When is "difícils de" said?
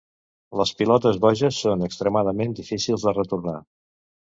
2.63-3.17